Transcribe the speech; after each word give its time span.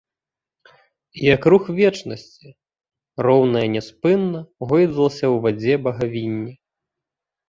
Як 1.23 1.41
рух 1.53 1.65
вечнасці, 1.79 2.47
роўна 3.27 3.59
і 3.67 3.71
няспынна 3.75 4.39
гойдалася 4.71 5.23
ў 5.29 5.35
вадзе 5.45 5.73
багавінне. 5.89 6.51